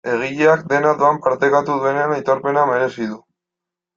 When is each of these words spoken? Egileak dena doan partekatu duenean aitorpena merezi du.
Egileak 0.11 0.63
dena 0.71 0.93
doan 1.01 1.19
partekatu 1.25 1.77
duenean 1.83 2.15
aitorpena 2.15 2.63
merezi 2.73 3.11
du. 3.13 3.21